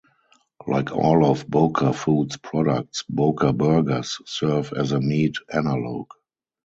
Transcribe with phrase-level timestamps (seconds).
[0.65, 6.09] Like all of Boca Foods' products, Boca Burgers serve as a meat analogue.